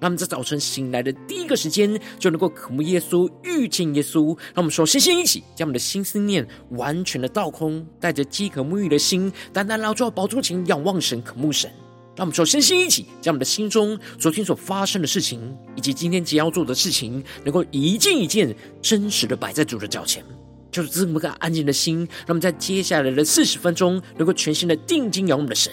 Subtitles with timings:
[0.00, 4.28] 让我们在早晨醒来的第一个时间，就能够渴慕耶稣、遇见耶稣。
[4.54, 11.70] 让我们说，先先一起将我们的心思念完全的倒空，带着饥渴沐浴的心，单单来到宝座前仰望神、渴慕神。
[12.16, 15.40] 让我们说，先先一起将我们的心中昨天所发生的事情，
[15.76, 20.24] 以及今天即要做的事情，能够一件一件真实的摆在主的脚前。
[20.72, 25.72] 就是这么个安静的心，让我们在接下来的四十分钟，能够全心的定睛仰望我们的神。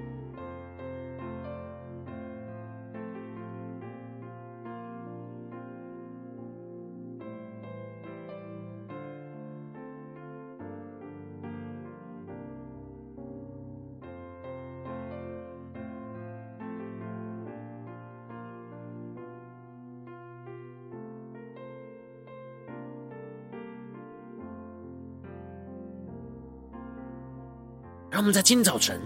[28.21, 29.01] 让我们在今早晨，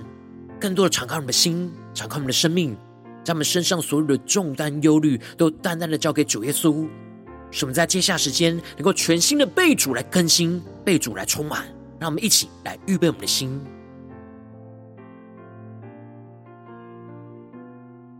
[0.60, 2.76] 更多的敞开我们的心，敞开我们的生命，
[3.24, 6.86] 将我们身上所有的重担、忧虑，都淡淡的交给主耶稣。
[7.50, 11.66] 使我们在接下时间，能够全新的被主来更新，被主来充满。
[11.98, 13.58] 让我们一起来预备我们的心，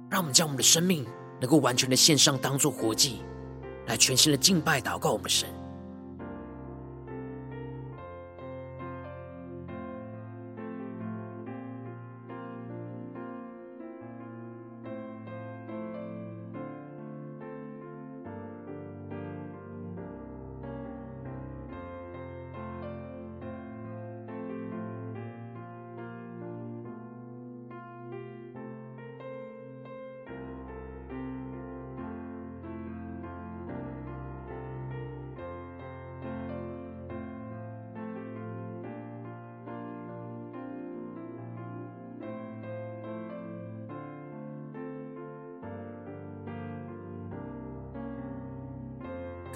[0.10, 1.06] 让我们将我们的生命
[1.42, 3.18] 能够完全的献上，当做活祭，
[3.88, 5.50] 来全新的敬拜、祷告我们的神。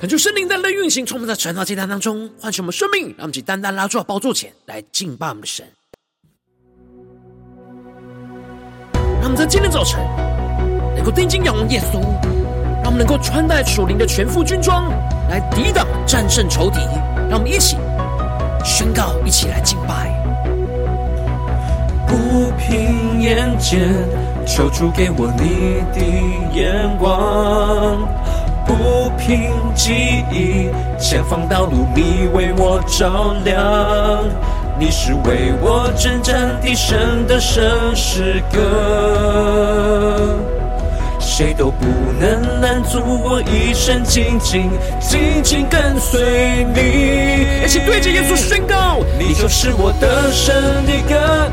[0.10, 5.64] 恳求圣灵在内运行，充满在晨祷祭坛当中，唤醒我们生命，让我们去单单拉住宝座前来敬拜我们的神。
[9.22, 10.00] 让我们在今天早晨
[10.96, 12.02] 能够定睛仰望耶稣，
[12.82, 14.90] 让我们能够穿戴属灵的全副军装
[15.30, 16.80] 来抵挡战胜仇敌。
[17.30, 17.78] 让我们一起
[18.66, 20.10] 宣告，一起来敬拜。
[22.08, 23.88] 不平眼见，
[24.48, 26.02] 求主给我你的
[26.60, 28.10] 眼光。
[28.70, 30.70] 不平记忆，
[31.00, 34.24] 前方道路你为我照亮，
[34.78, 37.66] 你是为我征战的神的圣
[37.96, 38.60] 诗歌，
[41.20, 41.88] 谁都不
[42.20, 44.70] 能拦阻我一生紧紧
[45.00, 47.66] 紧紧跟随你。
[47.66, 50.56] 一起对着耶稣宣告，你就是我得胜
[50.86, 51.52] 的歌，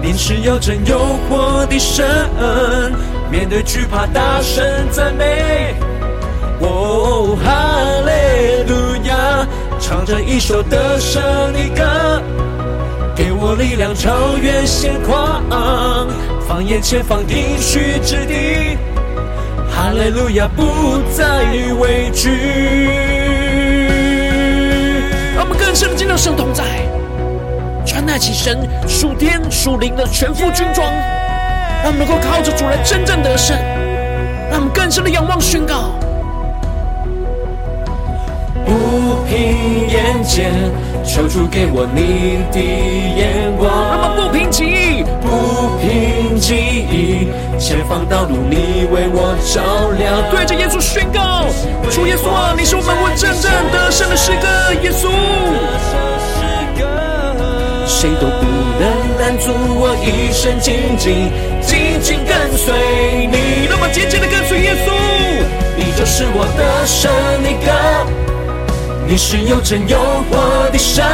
[0.00, 0.98] 你是又真又
[1.28, 2.02] 活的神，
[3.30, 5.74] 面对惧怕大声赞美。
[6.60, 9.46] 哦，哈利路亚！
[9.80, 11.22] 唱着一首得胜
[11.52, 12.22] 的歌，
[13.14, 15.42] 给我力量超越险况，
[16.48, 18.78] 放眼前方应许之地，
[19.70, 21.44] 哈利路亚不再
[21.78, 22.30] 畏惧。
[25.36, 26.64] 让我们更深的进入圣同在，
[27.84, 30.86] 穿戴起神属天属灵的全副军装，
[31.82, 33.54] 让我们能够靠着主来真正得胜，
[34.50, 35.90] 让我们更深的仰望宣告。
[39.24, 40.52] 不凭眼见，
[41.02, 43.72] 求主给我你的眼光。
[43.90, 47.28] 那么不凭记忆，不凭记忆，
[47.58, 50.30] 前方道路你为我照亮。
[50.30, 51.46] 对着耶稣宣告，
[51.90, 54.46] 主耶稣啊，你是我们为真正得胜的诗歌。
[54.82, 55.08] 耶稣，
[57.86, 58.44] 谁都不
[58.78, 58.84] 能
[59.18, 59.50] 拦阻
[59.80, 61.32] 我一生紧紧
[61.62, 63.66] 紧紧跟随你。
[63.70, 64.92] 那么紧紧的跟随耶稣，
[65.78, 67.10] 你就是我的胜
[67.42, 68.33] 的歌。
[69.06, 69.98] 你是有真有
[70.30, 71.04] 活的神，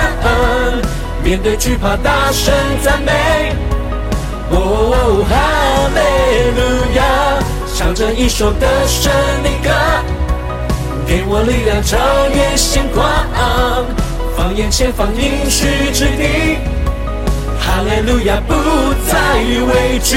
[1.25, 3.53] 面对惧怕大声赞美。
[4.51, 6.01] 哦，哈利
[6.57, 6.61] 路
[6.95, 7.03] 亚，
[7.75, 9.71] 唱着一首得胜的歌，
[11.07, 11.99] 给我力量超
[12.33, 13.05] 越险况，
[14.37, 16.59] 放眼前方应许之地，
[17.59, 18.55] 哈利路亚不
[19.11, 19.19] 再
[19.67, 20.17] 畏惧。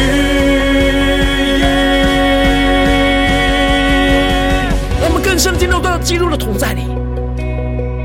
[5.02, 6.88] 我们更深进入到基督的同在里，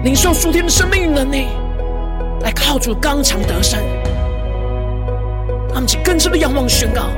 [0.08, 1.49] 领受属天的生命与能力，
[2.40, 3.78] 来靠主刚强得胜。
[5.69, 7.10] 让我们去更深的仰望宣告。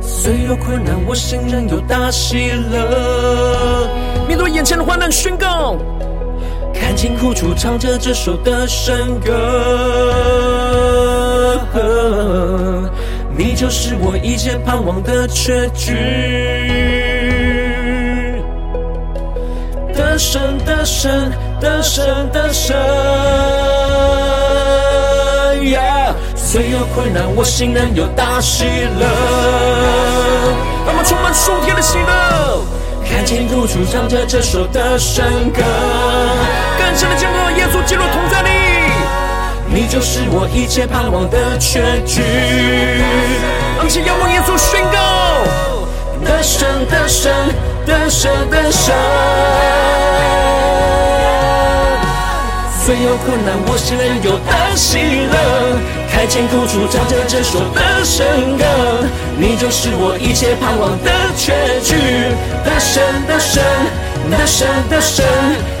[0.00, 3.90] 虽有困难，我心仍有大喜乐。
[4.26, 5.76] 面对眼前的患难，宣告。
[6.72, 9.30] 看清苦楚，唱着这首的圣歌。
[13.36, 16.81] 你就是我一切盼望的确据。
[20.22, 22.76] 得胜，得胜，得胜，得胜。
[25.60, 29.04] Yeah，虽有困难，我心仍有大喜乐。
[30.86, 32.62] 让我们充满属天的喜乐。
[33.04, 35.60] 看见苦楚，唱着这首的圣歌，
[36.78, 38.48] 更深的进入到耶稣基督同在里，
[39.66, 42.22] 你就是我一切盼望的确据。
[43.76, 44.98] 让我们仰望耶稣宣告：
[46.24, 47.32] 得胜，得胜，
[47.86, 48.94] 得胜，得胜。
[52.84, 55.78] 虽有困难，我心仍有大喜乐。
[56.10, 58.26] 开前苦楚，唱着这首的圣
[58.58, 58.64] 歌，
[59.38, 61.94] 你就是我一切盼望的结局。
[62.64, 63.62] 得胜，得胜，
[64.30, 65.24] 得胜，得胜。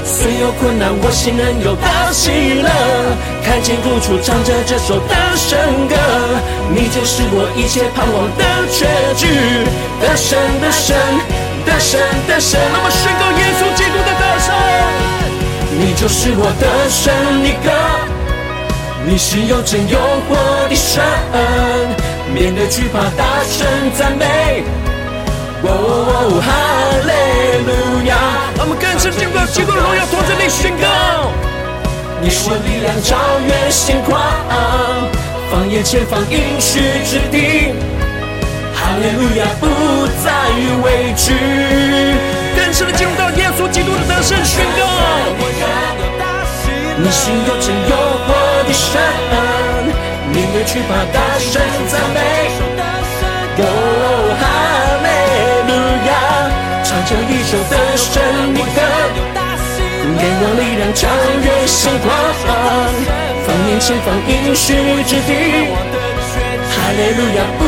[0.04, 2.70] 虽有困难，我心仍有大喜乐。
[3.42, 5.58] 开前苦楚，唱着这首的圣
[5.90, 5.96] 歌，
[6.70, 8.86] 你就是我一切盼望的结
[9.18, 9.26] 局。
[10.00, 10.96] 得胜，得胜，
[11.72, 11.98] 得胜，
[12.28, 12.60] 得胜。
[12.72, 14.54] 那么宣告耶稣基督的得胜，
[15.78, 17.72] 你就是我的神一个。
[19.04, 19.98] 你是又真有
[20.28, 20.36] 活
[20.68, 21.02] 的神，
[22.32, 23.66] 面对惧怕，大声
[23.96, 24.62] 赞美。
[25.64, 26.48] 哦，哈
[27.08, 27.10] 利
[27.66, 28.14] 路亚！
[28.56, 31.32] 让我们更深进入到基督的荣耀同在里宣告。
[32.20, 33.16] 你是力量超
[33.46, 34.20] 越现况，
[35.50, 37.72] 放眼前方应许之地。
[38.74, 40.01] 哈利路亚，不
[40.52, 41.32] 再畏惧。
[42.54, 44.80] 更深的进入到耶稣基督的得胜宣告。
[46.98, 47.96] 你是又真又
[48.26, 48.28] 活。
[48.72, 49.00] 神，
[50.32, 52.18] 面对惧怕，大声赞美。
[53.58, 53.60] 哦，
[54.40, 54.42] 哈
[55.04, 55.06] 利
[55.68, 55.70] 路
[56.08, 56.10] 亚，
[56.82, 58.10] 唱着一首的圣
[58.54, 58.80] 歌，
[60.18, 61.00] 给我力量超
[61.44, 62.06] 越现况，
[63.44, 64.66] 放眼前方应许
[65.04, 65.30] 之地。
[66.82, 67.62] 哈利路亚，不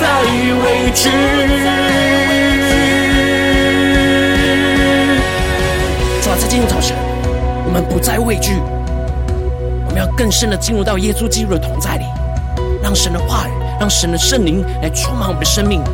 [0.00, 0.24] 再
[0.64, 1.10] 畏惧。
[6.22, 6.96] 主啊，在今天早晨，
[7.66, 8.54] 我们不再畏惧。
[9.86, 12.06] 我们要更深的进入到耶稣基督的同在里，
[12.82, 15.84] 让神的话语，让神的圣灵来充满我们的生命，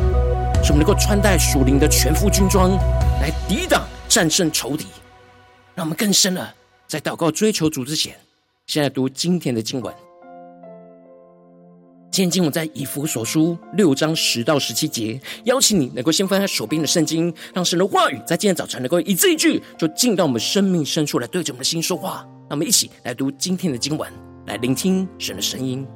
[0.63, 2.71] 使我们能够穿戴属灵的全副军装，
[3.19, 4.85] 来抵挡战胜仇敌。
[5.75, 6.53] 让我们更深的
[6.87, 8.15] 在祷告追求主之前，
[8.65, 9.93] 现在读今天的经文。
[12.11, 22.27] 今天经文在以弗所书六章十到十七节，邀请你能够先翻开手边的圣经，让神的话语在今天早晨能够一字一句，就进到我们生命深处来，对着我们的心说话。
[22.49, 24.11] 让我们一起来读今天的经文，
[24.45, 25.87] 来聆听神的声音。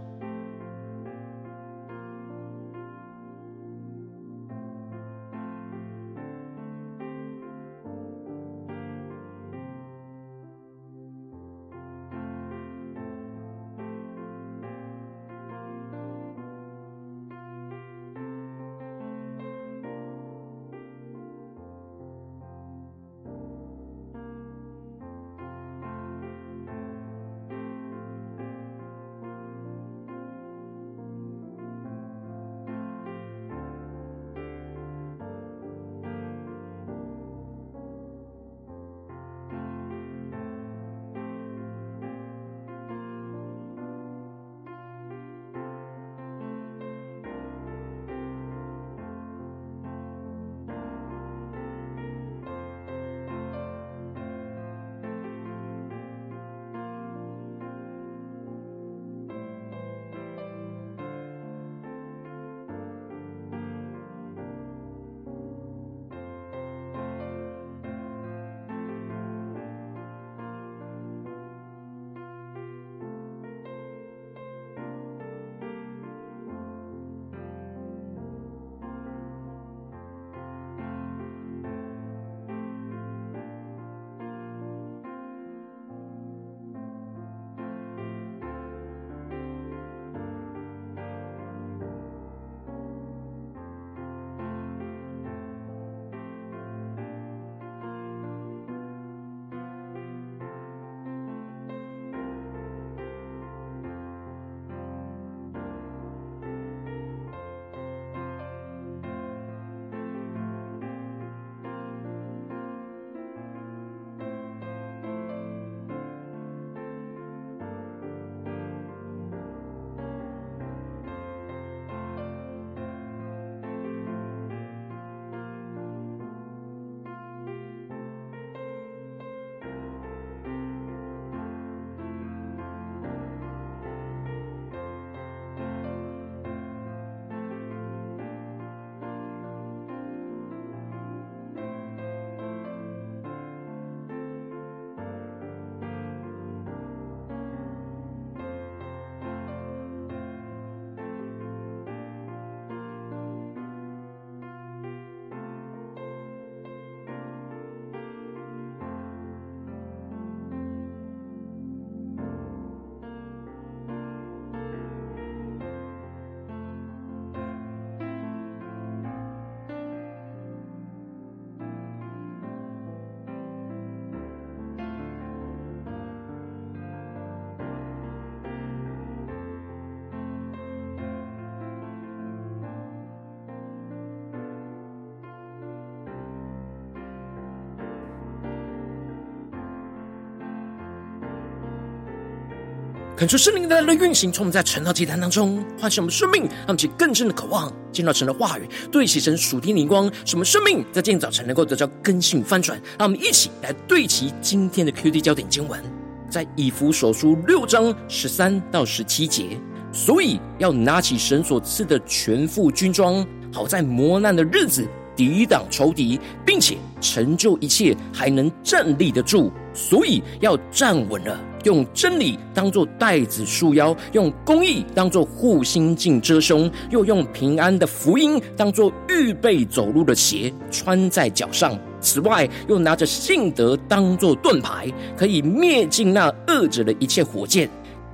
[193.18, 202.78] 恳求圣灵的运行，从我们在晨祷祭坛当中唤醒我们生命，让我们去更深的渴望见到神的话语，对齐神属天灵光，使我们生命在今天早晨能够得到更新翻转。
[203.00, 205.82] 让我们一起来对齐今天的 QD 焦点经文，
[206.30, 209.58] 在以弗所书六章十三到十七节。
[209.94, 219.52] 所以要拿起神所赐的全副军装，好在磨难的日子抵挡仇敌，并且成就一切，还能站立得住。
[219.74, 221.38] 所以要站稳了。
[221.66, 231.78] 用真理当作带子束腰，用公义当作护心镜遮胸，又用平安的福音当作预备走路的鞋穿在脚上。
[232.00, 237.68] 此外，又拿着信德当作盾牌，可以灭尽那恶者的一切火箭，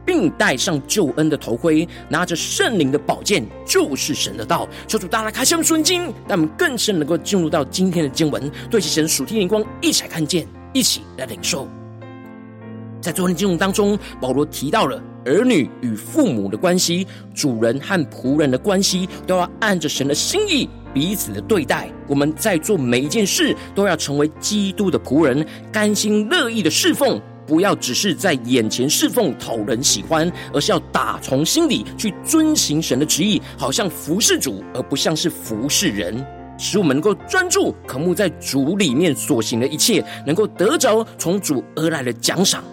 [0.05, 4.67] 并戴上救恩的头盔，拿着圣灵的宝剑，就是神的道。
[4.87, 11.67] 求主大家开箱顺经，让我们更深能够进入到今天的经文，对其神属天灵光一起来看见，一起来领受。
[13.01, 21.89] 在昨天的经文当中，保罗提到了儿女与父母的关系，主人和仆人的关系，都要按着神的心意彼此的对待。
[22.07, 27.19] 我们在做每一件事，都要成为基督的仆人，甘心乐意的侍奉，
[27.51, 36.25] 不要只是在眼前侍奉讨人喜欢，而是要打从心里去遵行神的旨意，好像服侍主，而不像是服侍人，
[36.57, 42.63] 使我们能够专注渴慕在主里面所行的一切，能够得着从主而来的奖赏。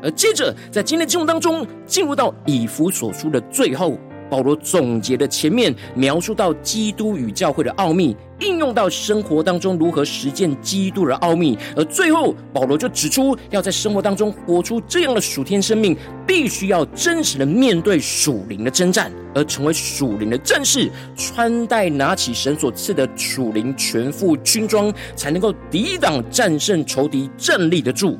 [0.00, 3.98] 而接着，在今天的经文当中，进入到以弗所书的最后，
[4.30, 11.58] 保罗总结的前面描述到基督与教会的奥秘，应用到生活当中如何实践基督的奥秘。
[11.76, 28.18] 而最后，保罗就指出，要在生活当中活出这样的属天生命，必须要真实的面对属灵的征战，而成为属灵的战士，穿戴拿起神所赐的属灵全副军装，才能够抵挡战胜仇敌，站立得住。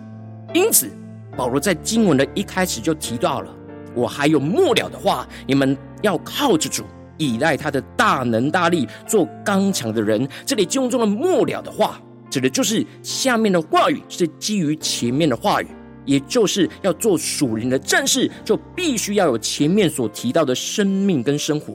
[0.55, 0.91] 因此。
[1.37, 3.55] 保罗在经文的一开始就提到了，
[3.95, 6.85] 我还有末了的话，你们要靠着主，
[7.17, 10.29] 倚赖他的大能大力，做刚强的人。
[10.45, 12.01] 这里经文中的末了的话，
[12.31, 15.69] 指的就是下面的话语是基于前面的话语，
[16.05, 21.75] 也就是要做属灵的战士，就必须要有前面所提到的生命跟生活。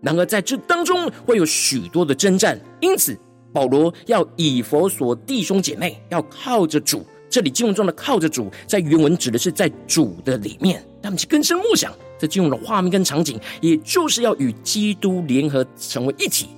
[0.00, 3.18] 然而在这当中会有许多的征战，因此
[3.52, 7.04] 保罗要以佛所弟兄姐妹要靠着主。
[7.30, 10.82] 这里经文中的靠着主，在原文指的是在主的里面。
[11.02, 16.48] 他们去更深默想，这进入的画面跟场景，也就是要与基督联合成为一体，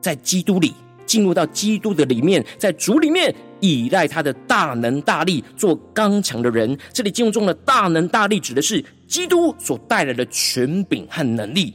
[0.00, 0.72] 在基督里
[1.04, 6.78] 进入到基督的里面，在主里面倚赖他的大能大力，做刚强的人。
[6.92, 11.74] 这里经文中的大能大力，指的是基督所带来的权柄和能力。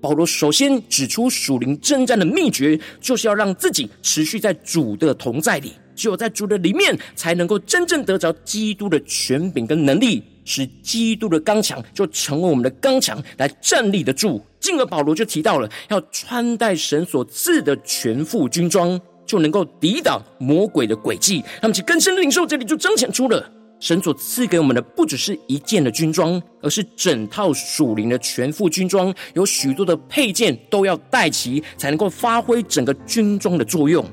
[0.00, 5.72] 保罗首先指出属灵征战的秘诀，就是要让自己持续在主的同在里。
[5.98, 14.40] 只有在主的里面，才能够真正得着基督的权柄跟能力，使基督的刚强就成为我们的刚强，来站立得住。
[14.60, 21.42] 进而保罗就提到了，要穿戴神所赐的全副军装，就能够抵挡魔鬼的诡计。
[21.60, 23.50] 那么，其更深的领受，这里就彰显出了
[23.80, 34.04] 神所赐给我们的，不只是一件的军装，而是整套属灵的全副军装，有许多的配件都要带齐，才能够发挥整个军装的作用。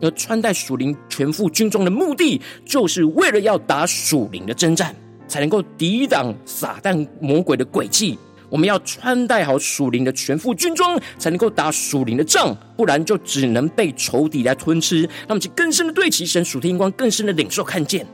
[0.00, 4.94] 而穿戴属灵全副军装的目的，就是为了要打属灵的征战，
[5.26, 8.18] 才能够抵挡撒旦魔鬼的诡计。
[8.50, 15.06] 我们要穿戴好属灵的全副军装，才能够打属灵的仗，不然就只能被仇敌来吞吃。
[15.26, 18.06] 那么，就更深的对齐神属天光，更深的领受看见。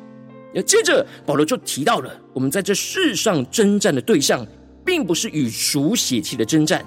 [0.52, 4.44] 而接着保罗就提到了，我们在这世上征战的对象，
[4.84, 6.84] 并不是与属血气的征战。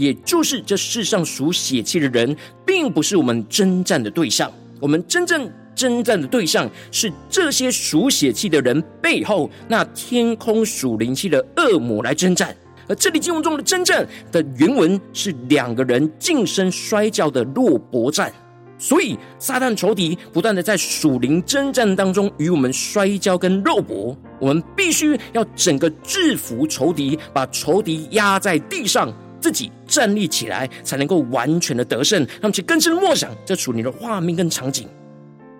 [0.00, 4.50] 也就是这世上属血气的人，并不是我们征战的对象。
[4.80, 12.56] 我们真正征战的对象是这些属血气的人背后那天空属灵气的恶魔来征战。
[12.88, 18.32] 而这里经文中的征战的原文是两个人近身摔跤的肉搏战。
[18.78, 29.12] 所以撒旦仇敌不断的在属灵征战当中与我们摔跤跟肉搏，我们必须要整个制服仇敌，把仇敌压在地上。
[29.40, 32.20] 自己站立起来，才能够完全的得胜。
[32.20, 34.86] 让我们去更深的默想这属灵的画面跟场景。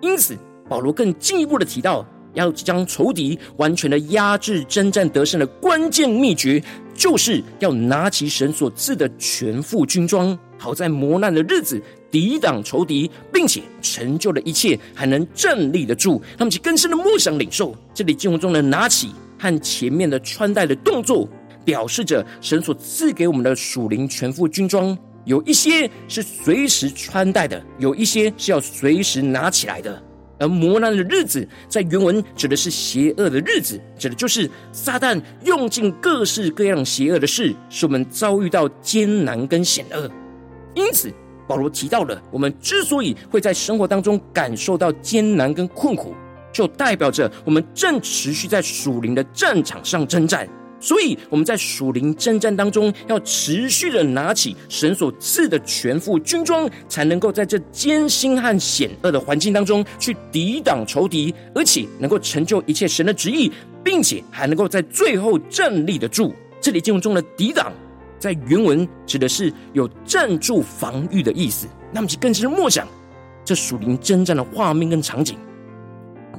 [0.01, 0.37] 因此，
[0.69, 16.21] 保罗更进一步的提到，要将仇敌完全的压制、征战得胜的关键秘诀，就是要拿起神所赐的全副军装，好在磨难的日子抵挡仇敌，并且成就了一切，还能站立得住。
[16.31, 21.27] 让我们去更深的默想领受这里经文中的拿起和前面的穿戴的动作。
[21.63, 30.01] 表示着神所赐给我们的属灵全副军装，有一些是随时穿戴的，有一些是要随时拿起来的。
[30.39, 40.09] 而磨难的日子，在原文指的是邪恶的日子，指的就是撒旦用尽各式各样邪恶的事，使我们遭遇到艰难跟险恶。
[40.73, 41.13] 因此，
[41.47, 46.15] 保罗提到了，我们之所以会在生活当中感受到艰难跟困苦，
[46.51, 50.49] 就代表着我们正持续在属灵的战场上征战。
[50.81, 63.51] 所以我们在属灵征战当中，要持续的拿起神所赐的全副军装，才能够在这艰辛和险恶的环境当中去抵挡仇敌，而且能够成就一切神的旨意，
[63.83, 66.33] 并且还能够在最后站立得住。
[66.59, 67.71] 这里经文中的“抵挡”
[68.19, 71.67] 在原文指的是有站住防御的意思。
[71.91, 72.87] 那么，就更是默想
[73.45, 75.37] 这属灵征战的画面跟场景。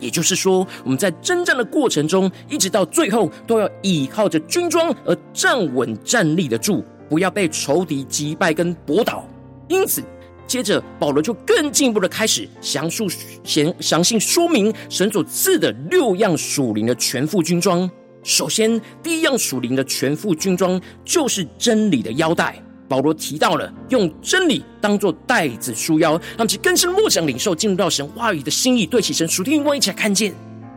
[0.03, 9.25] 也就是说，我们在征战的过程中，一直到最后，都要倚靠着军装而站稳、站立得住，不要被仇敌击败跟驳倒。
[9.69, 10.03] 因此，
[10.45, 13.07] 接着保罗就更进一步的开始详述、
[13.45, 17.89] 详详细说明神所赐的六样属灵的全副军装。
[18.25, 22.61] 首先，第一样属灵的全副军装就是真理的腰带。
[22.93, 30.35] 保罗提到了用真理当做带子束腰，让其更深默想领受，进入到神话语的心意，对其神属天光，一起来看见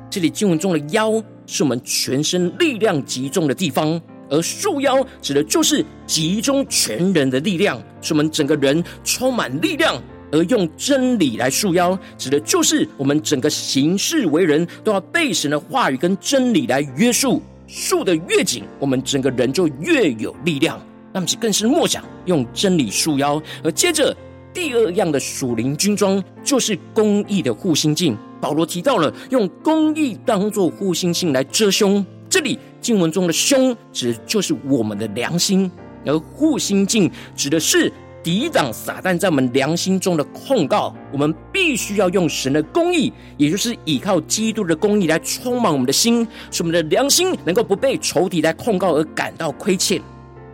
[0.09, 10.01] 这里经文中的腰是我们全身力量集中的地方，而束腰指的就是集中全人的力量，是我们整个人充满力量。
[10.31, 20.81] 而用真理来束腰，指的就是我们整个行事为人都要被神的话语跟真理来约束，束得越紧，我们整个人就越有力量。
[21.15, 24.13] 那么，其更是默想用真理束腰，而接着
[24.53, 28.17] 第二样的属灵军装就是公义的护心镜。
[28.41, 35.71] 保罗提到了用公义当做护心镜来遮胸，这里经文中的胸指的就是我们的良心，
[36.05, 37.89] 而护心镜指的是
[38.21, 40.93] 抵挡撒旦在我们良心中的控告。
[41.13, 50.01] 我们必须要用神的公义，也就是依靠基督的公义来充满我们的心，使我们的良心能够不被仇敌来控告而感到亏欠。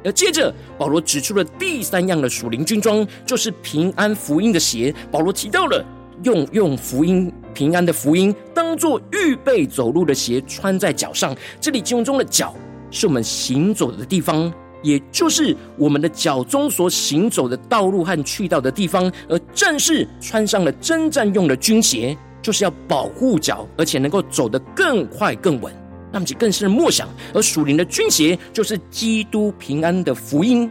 [0.04, 4.94] 而接着，保罗指出了第三样的属灵军装，就是平安福音的鞋。
[5.12, 5.84] 保罗提到了
[6.24, 11.36] 用用福音平安的福音当做预备走路的鞋穿在脚上。
[11.60, 12.56] 这里经文中的脚
[12.90, 19.12] 是我们行走的地方，也就是我们的脚中所行走的道路和去到的地方。
[19.30, 25.74] 而战士穿上了征战用的军鞋，就是要保护脚，而且能够走得更快更稳。
[26.12, 30.70] 那么，其更深的默想，而属灵的军鞋就是基督平安的福音，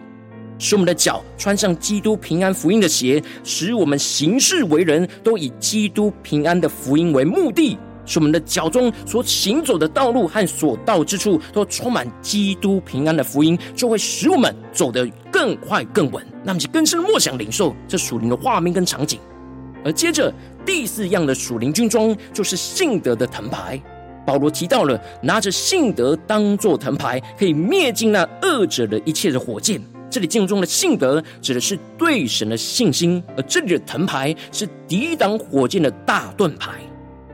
[0.59, 16.23] 使我们的脚穿上基督平安福音的鞋，使我们行事为人都以基督平安的福音为目的，使我们的脚中所行走的道路和所到之处都充满基督平安的福音，就会使我们走得更快更稳。
[16.45, 19.19] 那么，其更深的默想领受这属灵的画面跟场景，
[19.83, 20.31] 而接着
[20.67, 23.81] 第四样的属灵军装就是信德的藤牌。
[24.27, 29.81] 保罗提到了拿着信德当作藤牌，可以灭尽那恶者的一切的火箭。
[30.11, 36.73] 这里经文中的信德指的是对神的信心，而这里的藤牌是抵挡火箭的大盾牌。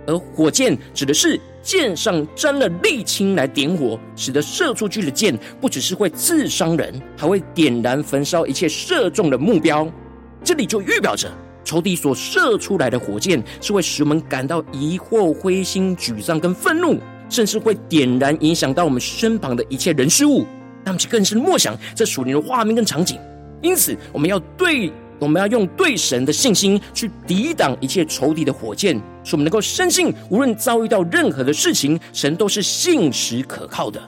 [0.06, 9.90] 而火箭指的是箭上沾了沥青来点火，使得射出去的箭不只是会刺伤人，还会点燃焚烧一切射中的目标。
[10.44, 11.28] 这里就预表着。
[11.66, 16.96] 仇敌所射出来的火箭，是会使我们感到疑惑、灰心、沮丧跟愤怒，
[17.28, 20.46] 甚至会点燃影响到我们身旁的一切人事物。
[20.84, 23.18] 那么，就更是默想这属灵的画面跟场景。
[23.60, 34.00] 因此，我们要对，我们要用对神的信心去抵挡一切仇敌的火箭，使我们能够深信，无论遭遇到任何的事情，神都是信实可靠的，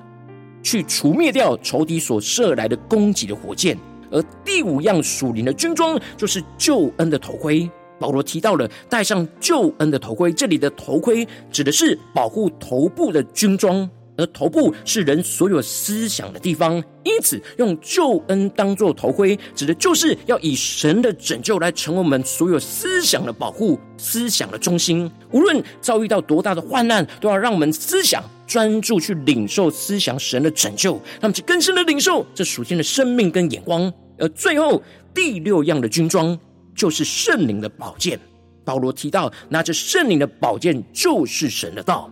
[0.63, 3.77] 去除灭掉仇敌所射来的攻击的火箭。
[4.11, 7.71] 而第五样属灵的军装就是救恩的头盔。
[7.99, 25.11] 保罗提到了戴上救恩的头盔，这里的头盔指的是保护头部的军装，而头部是人所有思想的地方，因此用救恩当作头盔，指的就是要以神的拯救来成为我们所有思想的保护、思想的中心。
[25.33, 33.93] 无论遭遇到多大的患难，都要让我们思想专注去领受思想神的拯救，让我们更深的领受这属天的生命跟眼光。
[34.19, 34.83] 而最后
[35.15, 36.37] 第六样的军装
[36.75, 38.19] 就是圣灵的宝剑。
[38.65, 42.11] 保罗提到，拿着圣灵的宝剑就是神的道。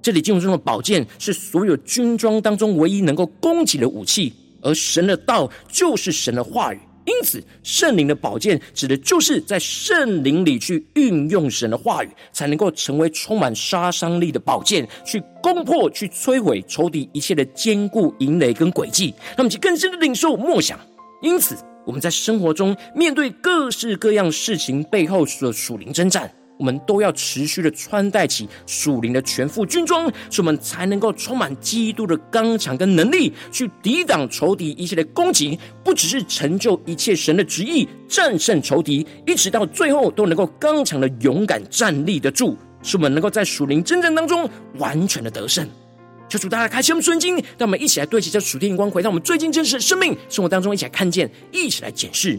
[0.00, 6.78] 这里经文中的宝剑是所有军装当中唯一能够攻击的武器，而神的道就是神的话语。
[7.04, 19.12] 因此，圣灵的宝剑指的就是在圣灵里去运用神的话语，才能够成为充满杀伤力的宝剑，去攻破、去摧毁仇敌一切的坚固营垒跟诡计。
[19.36, 20.78] 那么，其更深的领受默想。
[21.22, 44.48] 因此，我们在生活中面对各式各样事情背后的属灵征战，我们都要持续的穿戴起属灵的全副军装，使我们才能够充满基督的刚强跟能力，去抵挡仇敌一切的攻击，不只是成就一切神的旨意，战胜仇敌，一直到最后都能够刚强的勇敢站立得住，使我们能够在属灵征战当中
[44.78, 45.68] 完全的得胜。
[46.28, 52.38] 求主大家开启我们圣经，让我们一起来对齐这属天的光，回到我们最近真实的生命生活当中，一起来看见，一起来检视。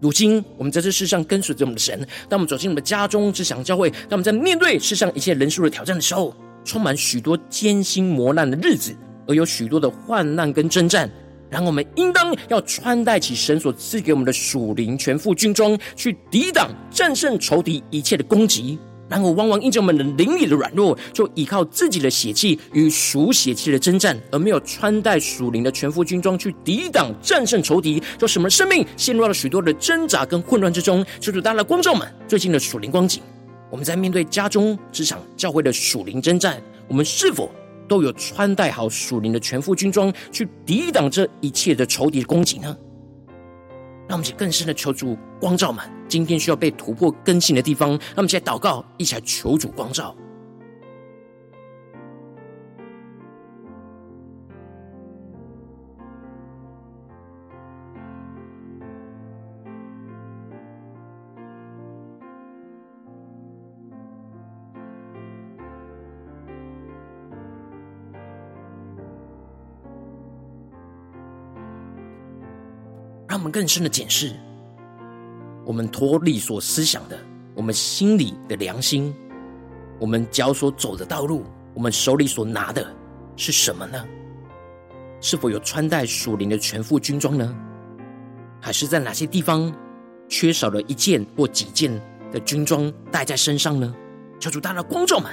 [0.00, 1.98] 如今，我们在这世上跟随着我们的神。
[2.28, 6.34] 当我们走进我们的家中、职场、教会，当我们在面对世上一切人数的挑战的时候，
[6.64, 11.10] 充满许多艰辛磨难的日子，而有许多的患难跟征战。
[11.50, 18.78] 然后，我们应当要穿戴起神所赐给我们的属灵全副军装，去抵挡、战胜仇敌一切的攻击。
[19.10, 31.04] 然后，往往因着我们的灵里的软弱，就依靠自己的血气与属血气的征战，而没有穿戴属灵的全副军装去抵挡、战胜仇敌，就使我们生命陷入了许多的挣扎跟混乱之中。
[31.20, 33.20] 求主带来光照们最近的属灵光景，
[33.68, 37.50] 我们在面对家中、职场、教会的属灵征战，我们是否
[37.88, 42.76] 都有穿戴好属灵的全副军装，去抵挡这一切的仇敌的攻击呢？
[44.10, 47.90] 让我们去更深的求主光照们，今天需要被突破更新的地方。
[47.90, 50.12] 让我们一起来祷告，一起来求主光照。
[73.40, 74.34] 我们更深的检视，
[75.64, 77.18] 我们脱离所思想的，
[77.54, 79.14] 我们心里的良心，
[79.98, 82.86] 我们脚所走的道路，我们手里所拿的
[83.36, 84.04] 是什么呢？
[85.22, 87.56] 是否有穿戴属灵的全副军装呢？
[88.60, 89.74] 还是在哪些地方
[90.28, 91.90] 缺少了一件或几件
[92.30, 93.94] 的军装带在身上呢？
[94.38, 95.30] 求主大的光照们，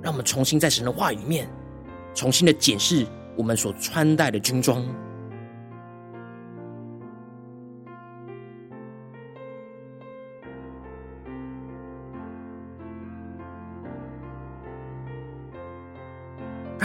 [0.00, 1.46] 让我们重新在神的话语面，
[2.14, 4.82] 重新的检视我们所穿戴的军装。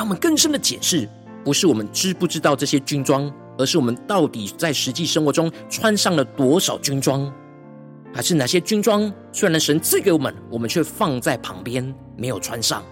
[0.09, 1.07] 们更深的解释，
[1.45, 7.31] 不是我们知不知道这些军装，而是我们到底在实际生活中穿上了多少军装，
[8.11, 12.83] 还是哪些军装虽然神赐给我们，我们却放在旁边没有穿上，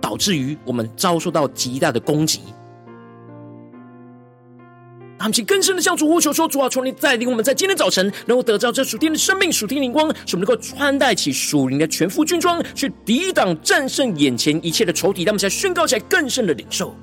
[0.00, 2.42] 导致于我们遭受到极大的攻击。
[5.20, 15.22] 他们请更深的向主呼求说：“主啊，求你带领我们在今天早晨能够得到这属天的生命、属天灵光，使我们能够穿戴起属灵的全副军装，去抵挡、战胜眼前一切的仇敌。
[15.24, 16.96] 让我们才宣告起来更深的领受。”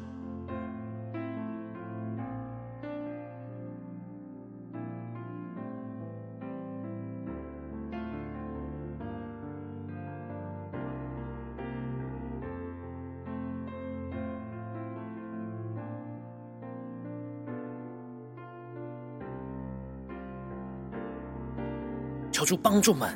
[22.47, 23.13] 主帮助们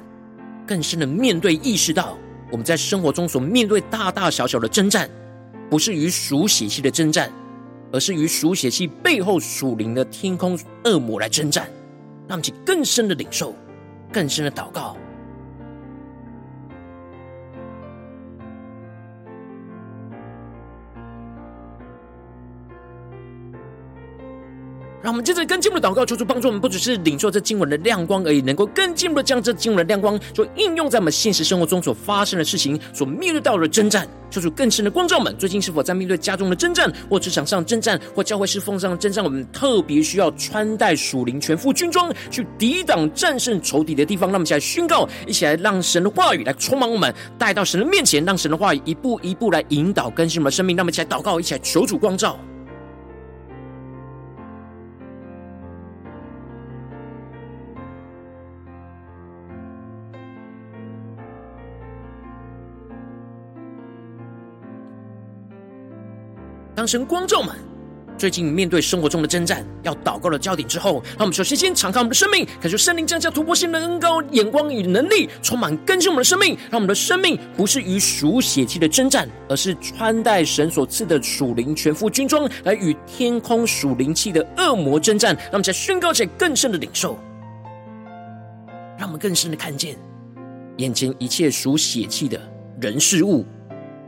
[0.67, 2.17] 更深的面对，意识到
[2.51, 5.09] 我们在生活中所面对大大小小的征战，
[5.69, 7.31] 不是与属血气的征战，
[7.93, 11.65] 而是与属血气背后属灵的天空恶魔来征战。
[12.27, 13.55] 让其更深的领受，
[14.11, 14.97] 更深的祷告。
[25.11, 34.07] 我们接着更进一步的祷告，求主帮助我们，不只是领受这经文的亮光而已，能够更进一步的将这经文的亮光，就应用在我们现实生活中所发生的事情，所面对到的征战。
[34.29, 39.21] 求主更深的光照们，最近是否在面对家中的征战，或职场上征战，或教会侍奉上的征战？
[39.21, 44.29] 我们特别需要穿戴属灵全副军装，去抵挡、战胜仇敌的地方。
[44.29, 50.77] 让我们一起来宣告，一起来让神的话语来充满我们，带到神的面前，让神的话语一步一步来引导更新我们的生命。
[50.77, 52.39] 让我们一起来祷告，一起来求主光照。
[66.81, 67.55] 当神光照们，
[68.17, 85.35] 最近面对生活中的征战，要祷告的焦点之后，让我们首先先敞开我们的生命，感受圣灵降下突破性的恩膏、眼光与能力，充满更新我们的生命，让我们的生命不是与属血气的征战，而是穿戴神所赐的属灵全副军装，来与天空属灵气的恶魔征战。
[85.35, 87.15] 让我们再宣告起来更深的领受，
[88.97, 89.95] 让我们更深的看见，
[90.77, 92.41] 眼前一切属血气的
[92.81, 93.45] 人事物，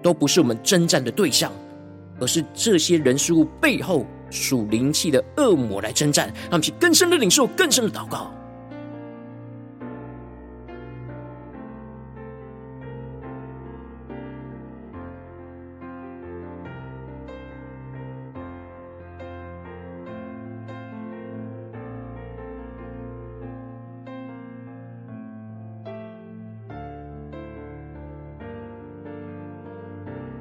[0.01, 1.51] 都不是我们征战的对象。
[2.23, 8.31] 而是这些人事物背后属灵气的恶魔来征战，让我们去更深的领受，更深的祷告。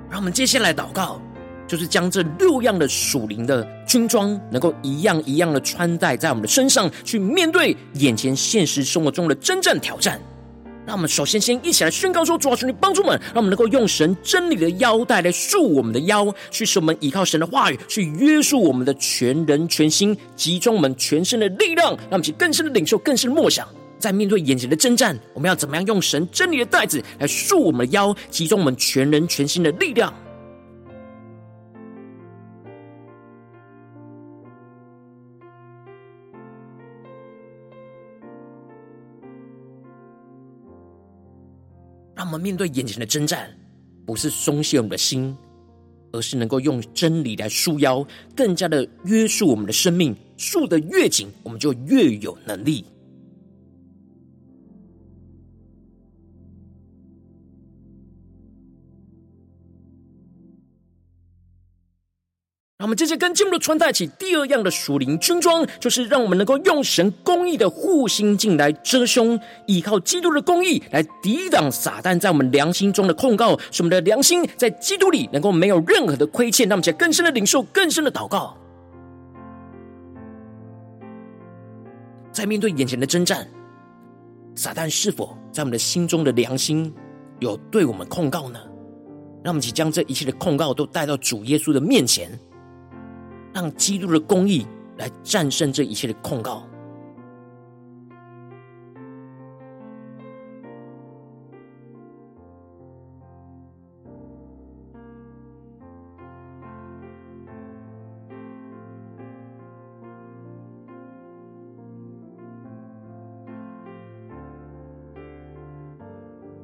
[0.09, 1.21] 让我们接下来祷告。
[1.73, 10.21] 就是将这六样的属灵的军装，能够一样一样的穿戴在我们的身上，去面对眼前现实生活中的真正挑战。
[10.85, 23.67] 让我们首先先一起来宣告说：主啊，求你帮助我们，让我们能够用神真理的腰带来束我们的腰，去使我们依靠神的话语，去约束我们的全人全心，集中我们全身的力量，让我们去更深的领受，更深的默想。
[23.99, 30.13] 在面对眼前的征战，我们要怎么样用神真理的带子来束我们的腰，集中我们全人全心的力量？
[42.33, 43.47] 我们面对眼前的征战，
[44.07, 45.37] 不是松懈我们的心，
[46.13, 48.03] 而是能够用真理来束腰，
[48.35, 50.17] 更加的约束我们的生命。
[50.39, 52.87] 束得越紧，我们就越有能力。
[62.83, 76.69] 那么，接着跟进步的穿戴起第二样的属灵军装，就是让我们能够用神公义的护心镜来遮胸，依靠基督的公义来抵挡撒旦在我们良心中的控告，使我们的良心在基督里能够没有任何的亏欠。
[76.69, 78.57] 让我们在更深的领受、更深的祷告，
[82.33, 83.49] 在面对眼前的征战，
[84.57, 86.93] 撒旦是否在我们的心中的良心
[87.39, 88.59] 有对我们控告呢？
[89.45, 92.29] 让我们去将这一切的控告都带到主耶稣的面前。
[93.53, 96.63] 让基督的公义来战胜这一切的控告，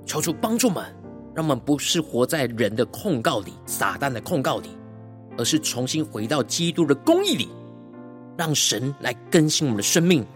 [0.04, 0.84] 求主帮助们，
[1.34, 4.70] 让我们不是活在人的控告里、撒旦的控告里。
[5.38, 7.48] 而是重新回到基督的公义里，
[8.36, 10.26] 让神来更新我们的生命。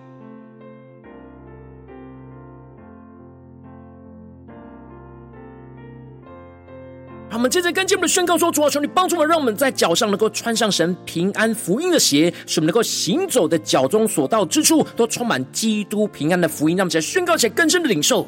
[7.28, 16.76] 好，我们接着跟进我们的宣告说：主啊，求你帮助我们，让我们在脚上能够穿上神平安福音的鞋，使我们能够行走的脚中所到之处都充满基督平安的福音。
[16.76, 18.26] 让我们在宣告起来更深的领受。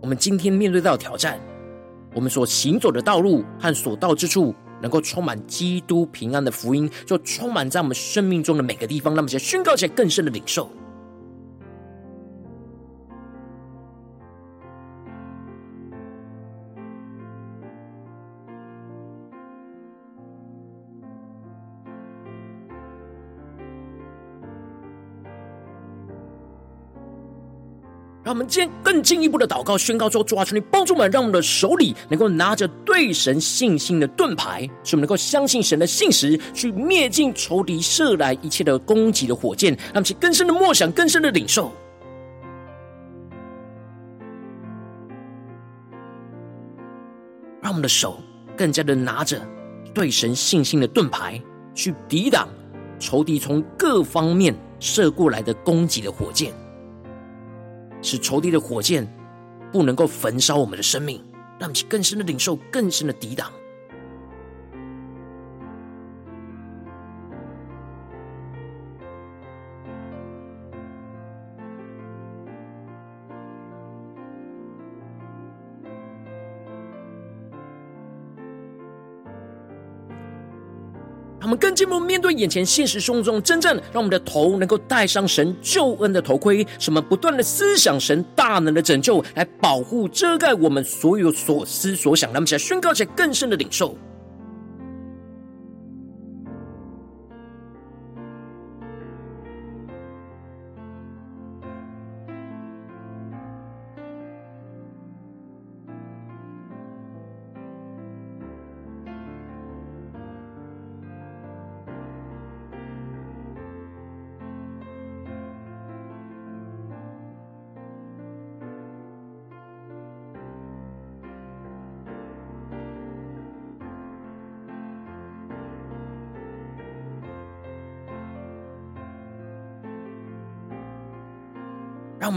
[0.00, 1.40] 我们今天面对到挑战，
[2.14, 4.54] 我们所行走的道路和所到之处。
[4.80, 9.14] 能够充满基督平安的福音，就充满在我们生命中的每个地方。
[9.14, 10.70] 让我们先宣告起来更深的领受。
[28.30, 39.72] 让我们今天更进一步的祷告宣告说：主啊，求你帮助我们，让我们的手里能够拿着对神信心的盾牌，使我们能够相信神的信实，去灭尽仇敌射来一切的攻击的火箭。
[39.92, 41.72] 让我们更深的默想，更深的领受，
[47.60, 48.20] 让我们的手
[48.56, 49.44] 更加的拿着
[49.92, 51.42] 对神信心的盾牌，
[51.74, 52.48] 去抵挡
[53.00, 56.52] 仇敌从各方面射过来的攻击的火箭。
[58.02, 59.06] 使仇敌的火箭
[59.72, 61.22] 不能够焚烧我们的生命，
[61.58, 63.50] 让其更深的领受，更深的抵挡。
[81.80, 92.28] 进一步面对眼前现实生活中真正，让我们的头能够戴上神救恩的头盔，什么不断的思想神大能的拯救，来保护遮盖我们所有所思所想。
[92.32, 93.96] 让我们起来宣告起来更深的领受。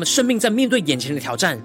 [0.03, 1.59] 生命在面对眼前的挑战，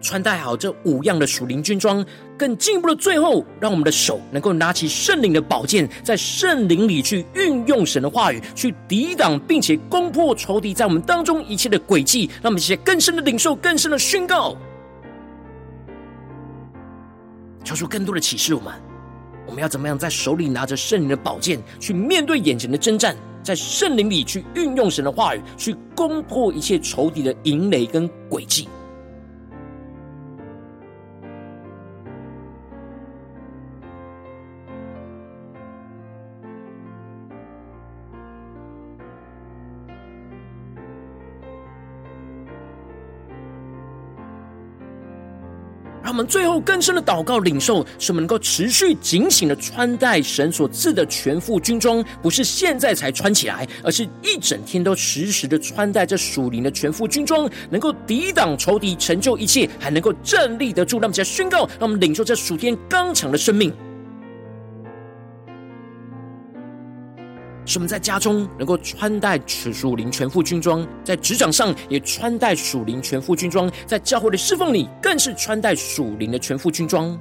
[0.00, 2.04] 穿戴好这五样的属灵军装，
[2.38, 12.30] 更进一步的最后，让我们的手能够拿起圣灵的宝剑，在圣灵里去运用神的话语，去抵挡并且攻破仇敌在我们当中一切的诡计。
[12.42, 14.56] 让我们一些更深的领受，更深的宣告，
[17.62, 18.72] 求出更多的启示，我们
[19.46, 28.68] 我们要怎么样在手里拿着圣灵的宝剑，去面对眼前的征战，在圣灵里去运用神的话语，去攻破一切仇敌的营垒跟诡计。
[46.10, 60.98] 他们最后更深的祷告领受，使我们能够持续警醒的穿戴神所赐的全副军装，不是现在才穿起来，而是一整天都时时的穿戴这属灵的全副军装，能够抵挡仇敌，成就一切，还能够站立得住。
[60.98, 63.72] 让我们宣告，让我们领受这属天刚强的生命。
[67.70, 77.16] 使我们在家中能够穿戴属灵全副军装，在职场上也穿戴属灵全副军装，在教会的侍奉里更是穿戴属灵的全副军装。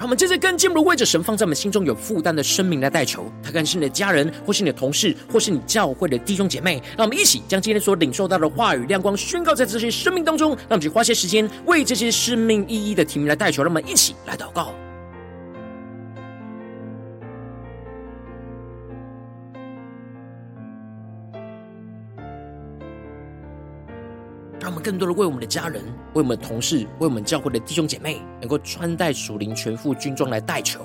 [0.00, 6.82] 让我们接着跟进如为着神放在我们心中有负担的生命来代求，他可能是你的家人，或是你的同事，或是你教会的弟兄姐妹。
[6.96, 10.52] 让我们一起将今天所领受到的话语亮光宣告在这些生命当中。
[10.52, 13.62] 让我们去花些时间为这些生命一一的提名来代求。
[13.62, 14.72] 让我们一起来祷告。
[24.80, 25.82] 更多的为我们的家人、
[26.14, 30.84] 为我们的同事、为我们教会的弟兄姐妹，能够穿戴属灵全副军装来代求。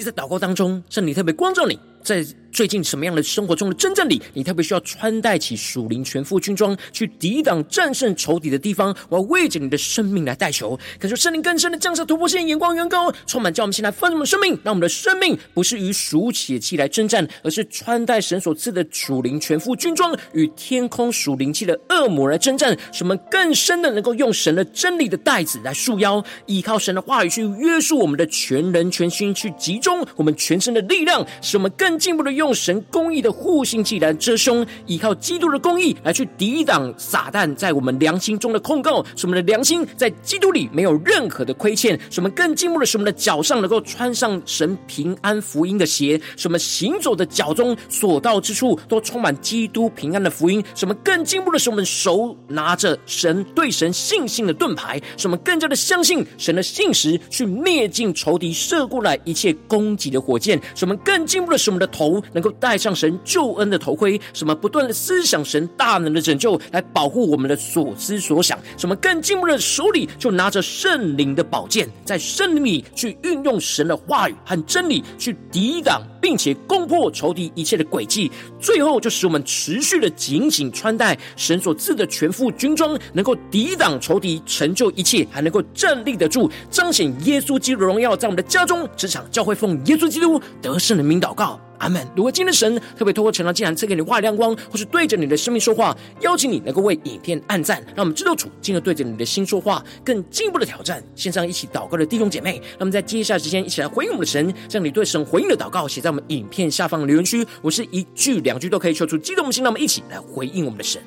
[0.00, 10.78] 你在祷告当中，圣灵特别光照你，在最近什么样的生活中的真正里，你特别需要穿戴起属灵全副军装，去抵挡战胜仇敌的地方，我要为着你的生命来代求。
[10.98, 22.76] 感受圣灵更深的降下突破性眼光，远高充满，叫我们先来丰盛生命，让我们的生命不是与属血气来征战，而是穿戴神所赐的属灵全副军装，与天空属灵气的恶魔来征战。
[22.92, 42.00] 使我们更深的能够用神的真理的带子来束腰，依靠神的话语去约束我们的全人全心，去集中我们全身的力量，使我们更进步的用神公义的护心镜来遮胸，依靠基督的公义来去抵挡撒旦在我们良心中的控告，使我们的良心在基督里没有任何的亏欠。
[42.10, 50.64] 使我们更进步的，使我们的脚上能够穿上神平安福音的鞋，使我们行走的脚中所到之处都充满基督平安的福音。
[50.74, 60.58] 使我们更进步的，使我们手拿着神对神信心的盾牌，使我们更加的相信神的信实，去灭尽仇敌射过来一切攻击的火箭。
[60.74, 62.50] 使我们更进步的，使我们的头能够。
[62.60, 68.58] 戴上神救恩的头盔，什么不断的思想神大能的拯救，来保护我们的所思所想。
[68.76, 78.30] 什么更进步的，手里就拿着圣灵的宝剑，在圣灵里去运用神的话语和真理，去抵挡并且攻破仇敌一切的诡计。
[78.60, 91.58] 最后，就使我们持续的警醒穿戴神所赐的全副军装，能够抵挡仇敌，成就一切，还能够站立得住，彰显耶稣基督荣耀，在我们的家中、职场、教会，奉耶稣基督得胜的名祷告。
[91.80, 92.06] 阿门。
[92.14, 101.02] 如果今天神特别透过晨祷祭坛赐给你话亮光，或是对着你的生命说话，邀请你能够为影片按赞，让我们知道主进而对着你的心说话，更进一步的挑战。
[101.16, 107.46] 线上一起祷告的弟兄姐妹，那么在接下来时间一起来回应我们的神，将你对神回应的祷告写在我们影片下方的留言区。
[107.62, 111.00] 我是一句两句都可以说出激动的心，让我们一起来回应我们的神。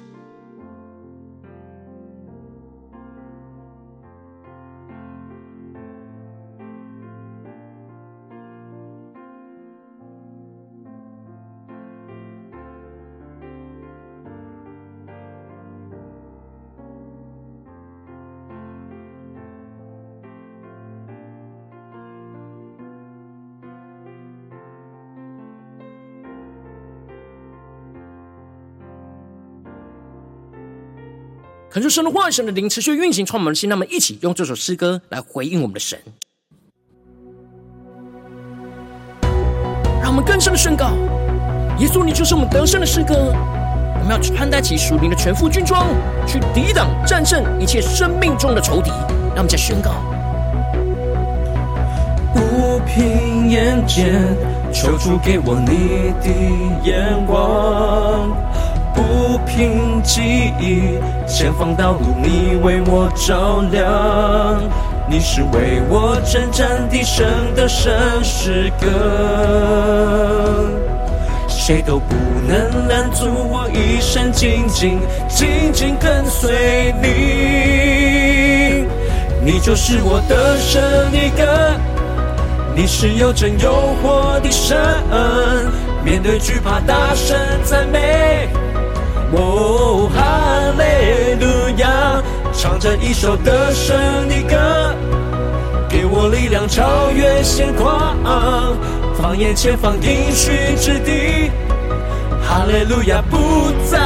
[31.73, 33.67] 恳求神的话语、神的灵持续运行，充满我们的心。
[33.67, 35.99] 那么，一起用这首诗歌来回应我们的神，
[39.99, 40.91] 让我们更深的宣告：
[41.79, 43.33] 耶稣，你就是我们得胜的诗歌。
[43.95, 45.87] 我们要穿戴起属灵的全副军装，
[46.27, 48.91] 去抵挡、战胜一切生命中的仇敌。
[49.29, 49.93] 让我们再宣告：
[52.35, 54.13] 不凭眼见，
[54.71, 56.29] 求主给我你的
[56.87, 58.29] 眼光；
[58.93, 63.81] 不凭记忆，前方道路你为我照亮。
[65.09, 68.87] 你是为我征战的神的神诗歌，
[71.47, 72.15] 谁都不
[72.47, 78.87] 能拦阻我一生紧紧紧紧跟随你。
[79.43, 80.81] 你就是我的神
[81.11, 81.77] 一个，
[82.73, 84.77] 你是又真又活的神，
[86.03, 88.47] 面对惧怕大声赞美，
[89.35, 91.45] 哦，哈利路
[91.77, 92.21] 亚。
[92.55, 93.97] 唱着一首得胜
[94.29, 94.95] 的歌，
[95.89, 98.15] 给我力量超越险况，
[99.15, 101.51] 放眼前方应许之地，
[102.41, 103.97] 哈利路亚不再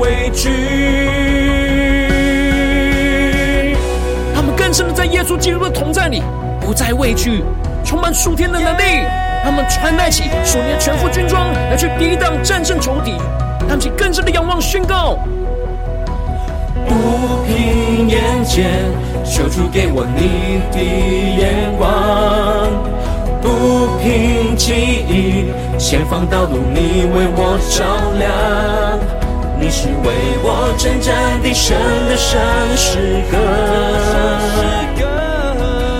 [0.00, 0.48] 畏惧。
[4.34, 6.22] 他们更深的在耶稣基督的同在里，
[6.58, 7.44] 不再畏惧，
[7.84, 8.82] 充满属天的能力。
[9.44, 13.14] 他们穿戴起属灵的全副军装，来去抵挡战胜仇敌。
[13.70, 15.16] 他们更深的仰望宣告。
[16.88, 18.68] 不凭眼见，
[19.24, 20.78] 求主给我你的
[21.38, 21.88] 眼光；
[23.40, 24.74] 不凭记
[25.08, 27.86] 忆，前方道路你为我照
[28.18, 28.28] 亮。
[29.60, 30.10] 你是为
[30.42, 32.40] 我征战的神的神
[32.76, 33.38] 诗歌，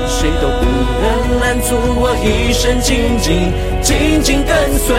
[0.09, 0.65] 谁都不
[1.03, 4.97] 能拦阻我一生紧紧紧紧跟随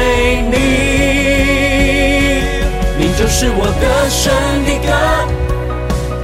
[0.49, 1.60] 你。
[3.21, 4.33] 就是我得胜
[4.65, 4.89] 的歌。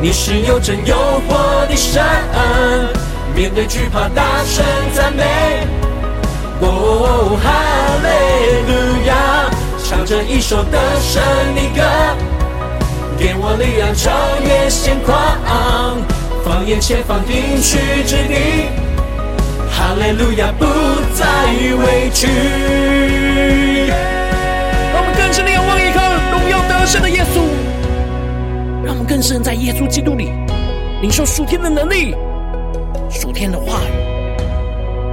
[0.02, 0.96] 你是有真有
[1.28, 2.04] 活的神，
[3.36, 5.24] 面对惧怕大声赞美，
[6.60, 7.54] 哦，哈
[8.02, 8.08] 利
[8.66, 9.14] 路亚，
[9.88, 11.22] 唱着一首得胜
[11.54, 11.84] 的歌，
[13.16, 14.10] 给我力量超
[14.42, 15.16] 越险况，
[16.44, 17.78] 放眼前方应许
[18.08, 18.72] 之地，
[19.70, 20.66] 哈利路亚不
[21.14, 21.24] 再
[21.78, 22.28] 畏惧。
[26.88, 27.42] 荣耀得胜的耶稣。
[28.86, 30.32] 让我们更深在耶稣基督里
[31.02, 32.16] 领受属天的能力、
[33.10, 33.92] 属天的话语，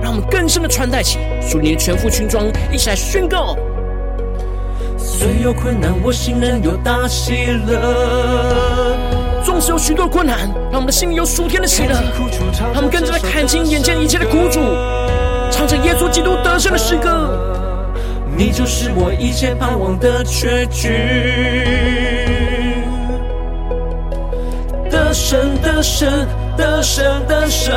[0.01, 3.57] 让我们更深的穿戴起属灵的全副军装，一起来宣告：
[4.97, 7.33] 虽有困难，我心仍有大喜
[7.67, 8.97] 乐。
[9.45, 11.95] 纵使有许多困难，让我们的心里有属天的喜乐。
[12.73, 14.61] 他们更加的看清眼前一切的苦楚，
[15.51, 17.64] 唱着耶稣基督得胜的诗歌。
[18.37, 20.89] 你就是我一切盼望的确据。
[24.91, 26.27] 得胜的神，
[26.57, 27.73] 得胜的神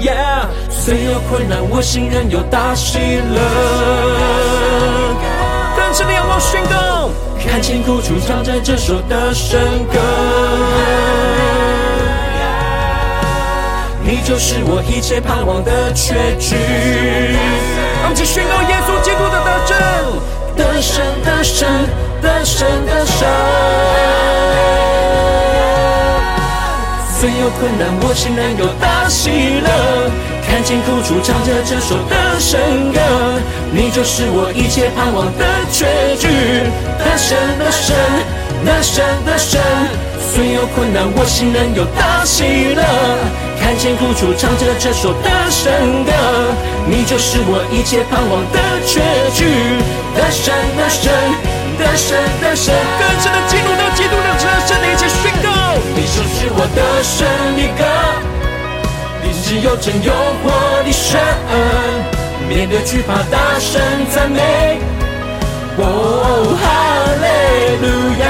[0.00, 0.46] ，Yeah！
[0.68, 3.40] 虽有困难，我心仍有大喜乐。
[5.76, 7.08] 更深的仰望宣告，
[7.46, 9.98] 看见苦楚，唱着这首得胜歌。
[14.04, 16.56] 你就是我一切盼望的确据。
[18.02, 19.78] 我们一起宣告耶稣基督的得胜，
[20.56, 21.68] 得胜的神，
[22.20, 23.26] 得胜的神。
[27.18, 29.30] 虽有困难，我心仍有大喜
[29.62, 30.10] 乐。
[30.44, 32.58] 看见苦楚，唱着这首得胜
[32.92, 32.98] 歌。
[33.70, 35.86] 你就是我一切盼望的确
[36.18, 36.26] 据。
[36.98, 37.96] 得胜的神，
[38.66, 39.60] 得胜的神。
[40.34, 42.82] 虽有困难，我心仍有大喜乐。
[43.62, 46.10] 看见苦楚，唱着这首得胜歌。
[46.84, 49.00] 你就是我一切盼望的确
[49.32, 49.46] 据。
[50.14, 51.12] 得胜的神，
[51.78, 52.74] 得胜的神。
[52.98, 55.48] 更深的进入到基督的得胜的一切宣告。
[55.94, 57.24] 你就是我的神
[57.56, 57.82] 一个，
[59.22, 60.50] 你是又真又活
[60.82, 61.20] 的神，
[62.48, 64.80] 面对惧怕大声赞美，
[65.78, 66.66] 哦，哈
[67.22, 67.26] 利
[67.80, 67.86] 路
[68.20, 68.24] 亚，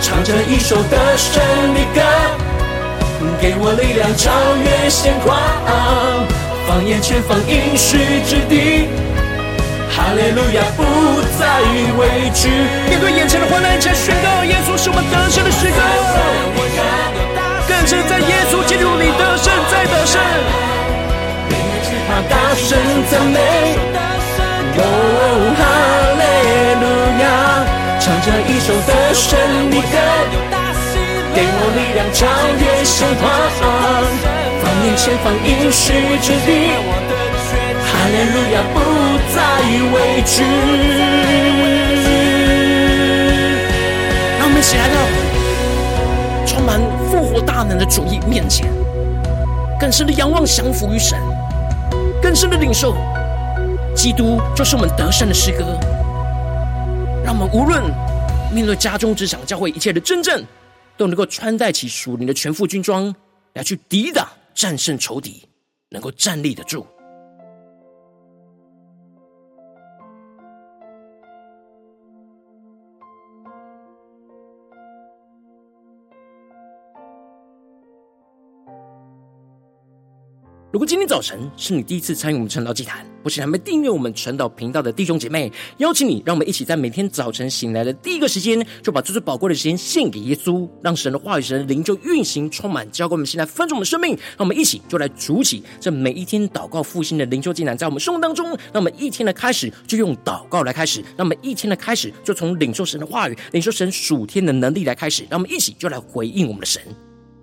[0.00, 1.40] 唱着一首得胜
[1.74, 2.00] 的歌，
[3.40, 5.36] 给我力量超越险况，
[6.66, 8.88] 放眼前方应许之地，
[9.90, 10.84] 哈利路亚不
[11.38, 11.60] 再
[11.98, 12.48] 畏惧。
[12.88, 15.80] 面对眼前的患难，且宣告耶稣是我们得胜的诗歌。
[17.66, 20.20] 更是在耶稣基督里得胜，再得胜。
[22.06, 22.78] 他大声
[23.10, 23.38] 赞美，
[24.76, 24.80] 哦，
[25.56, 25.62] 哈
[26.20, 26.22] 利
[26.80, 26.84] 路
[27.20, 27.24] 亚，
[27.98, 29.38] 唱着一首得胜
[29.70, 30.63] 的歌，
[31.34, 32.24] 给我力量超
[32.62, 33.22] 越险况，
[34.62, 35.82] 放眼前方应许
[36.22, 36.48] 之地，
[37.82, 38.76] 哈利路亚不
[39.34, 39.36] 再
[39.92, 40.34] 畏惧。
[44.38, 44.94] 让我们一起来到。
[46.46, 46.80] 充满
[47.10, 48.70] 复活大能的主意面前，
[49.80, 51.18] 更深的仰望降服于神，
[52.22, 52.94] 更深的领受
[53.92, 55.64] 基督就是我们得胜的诗歌。
[57.24, 57.82] 让我们无论
[58.52, 60.44] 面对家中、职场、教会一切的真正，
[60.96, 63.14] 都能够穿戴起属灵的全副军装，
[63.54, 65.46] 来去抵挡、战胜仇敌，
[65.90, 66.86] 能够站立得住。
[80.74, 94.16] 如果今天早晨是你第一次参与我们晨祷祭坛，或是还没订阅我们晨祷频道的弟兄姐妹，邀请你，让我们一起在每天早晨醒来的第一个时间，就把这最宝贵的时间献给耶稣，让神的话语、神的灵就运行充满，交给我们现在分盛我们生命。
[94.36, 106.82] 让我们一起就来主起这每一天祷告复兴的灵修祭坛，在我们生活当中，让我们一天的开始就用祷告来开始，让我们一天的开始就从领受神的话语、领受神属天的能力来开始，让我们一起就来回应我们的神。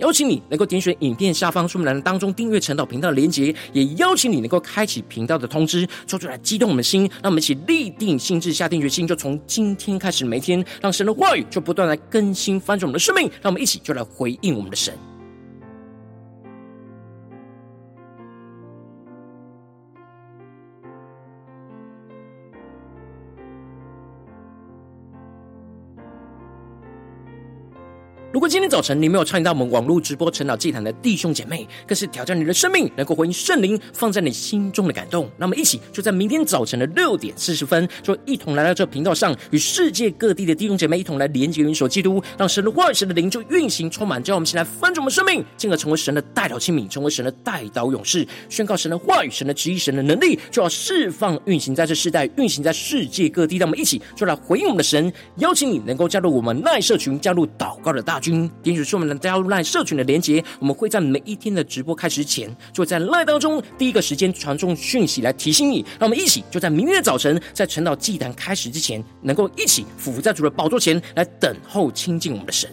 [0.02, 14.92] 邀请你能够点选影片下方说明栏当中订阅陈导频道的连结，也邀请你能够开启频道的通知，说出来激动我们的心，让我们一起立定心智，下定决心，就从今天开始，每天让神的话语就不断来更新翻转我们的生命，让我们一起就来回应我们的神。
[28.34, 35.30] 如果今天早晨你没有参与到我们网络直播晨祷祭坛的弟兄姐妹，更是挑战你的生命，能够回应圣灵放在你心中的感动。
[35.36, 53.58] 那么一起就在明天早晨的六点四十分，就一同来到这频道上，与世界各地的弟兄姐妹一同来连接、元首基督，让神的话语、神的灵就运行充满，叫我们先来翻转我们生命，进而成为神的代导器皿，成为神的代导勇士，宣告神的话语、神的旨意、神的能力，就要释放、运行在这世代，运行在世界各地。
[53.58, 65.84] 让我们一起就来回应我们的神，邀请你能够加入我们赖社群，加入祷告的大军，点选说明栏加入赖社群的连结，我们会在每一天的直播开始前，就会在赖当中第一个时间传送讯息来提醒你。
[66.00, 72.70] 让我们一起就在明天的早晨，在晨祷祭坛开始之前，能够一起俯伏在主的宝座前来等候亲近我们的神。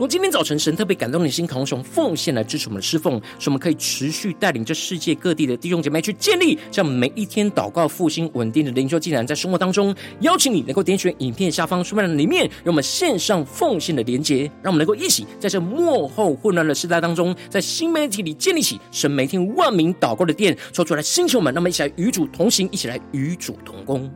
[0.00, 24.10] 如果今天早晨神特别感动你的心，渴望从奉献来支持我们的侍奉，使我们可以持续带领这世界各地的弟兄姐妹去建立这样每一天祷告复兴稳定的灵修祭坛，在生活当中，邀请你能够点选影片下方说明栏里面有我们线上奉献的连结，让我们能够一起在这末后混乱的时代当中，在新媒体里建立起神每天万名祷告的殿，抽出来星球们，那么一起来与主同行，一起来与主同工。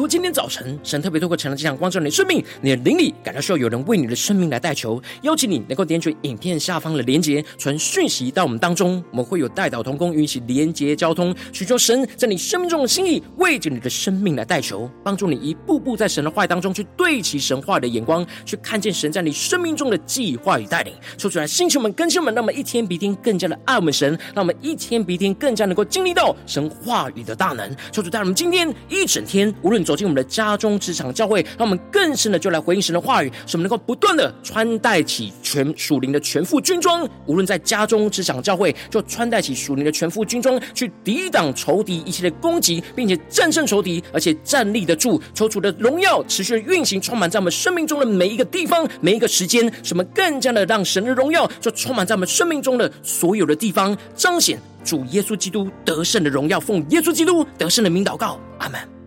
[0.00, 20.94] 如果今天早晨神特别透过晨祷祭坛光照你的生命，你的灵里感到需要有人为你的生命来代求，邀请你能够点击影片下方的连结，传讯息到我们当中，我们会有代祷同工与你连结交通，寻求神在你生命中的心意，为着你的生命来代求，帮助你一步步在神的话当中去对齐神话的眼光，去看见神在你生命中的计划与带领。
[21.18, 27.70] 说出来，星球们、更新们，让我们一天比一天更加的爱我们神，让我们一天比一天更加能够经历到神话语的大能。
[27.92, 37.04] 求主带我们今天一整天，无论走进我们的家中、职场、教会，让我们更深的就来回应神的话语，使我们能够不断的穿戴起全属灵的全副军装。
[37.26, 45.20] 无论在家中、职场、教会，就穿戴起属灵的全副军装，去抵挡仇敌一切的攻击，并且战胜仇敌，而且站立得住。
[45.34, 56.60] 求主的荣耀持续的运行，充满在我们生命中的每一个地方、每一个时间，使我们更加的让神的荣耀就充满在我们生命中的所有的地方，彰显主耶稣基督得胜的荣耀。
[56.60, 58.99] 奉耶稣基督得胜的名祷告，阿门。